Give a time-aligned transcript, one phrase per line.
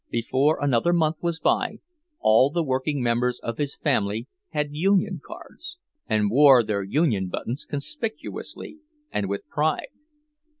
[0.09, 1.77] Before another month was by,
[2.19, 5.77] all the working members of his family had union cards,
[6.07, 8.79] and wore their union buttons conspicuously
[9.11, 9.89] and with pride.